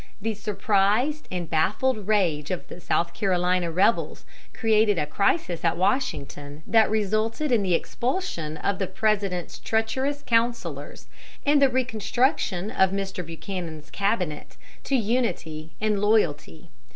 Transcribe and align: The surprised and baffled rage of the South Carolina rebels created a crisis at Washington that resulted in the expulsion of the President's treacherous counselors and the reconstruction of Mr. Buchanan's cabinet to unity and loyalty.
The 0.19 0.33
surprised 0.33 1.27
and 1.31 1.47
baffled 1.47 2.07
rage 2.07 2.49
of 2.49 2.67
the 2.69 2.81
South 2.81 3.13
Carolina 3.13 3.69
rebels 3.69 4.25
created 4.51 4.97
a 4.97 5.05
crisis 5.05 5.63
at 5.63 5.77
Washington 5.77 6.63
that 6.65 6.89
resulted 6.89 7.51
in 7.51 7.61
the 7.61 7.75
expulsion 7.75 8.57
of 8.57 8.79
the 8.79 8.87
President's 8.87 9.59
treacherous 9.59 10.23
counselors 10.25 11.07
and 11.45 11.61
the 11.61 11.69
reconstruction 11.69 12.71
of 12.71 12.89
Mr. 12.89 13.23
Buchanan's 13.23 13.91
cabinet 13.91 14.57
to 14.85 14.95
unity 14.95 15.73
and 15.79 15.99
loyalty. 15.99 16.71